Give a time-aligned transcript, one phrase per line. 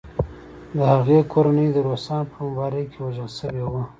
[0.77, 3.83] د هغې کورنۍ د روسانو په بمبارۍ کې وژل شوې وه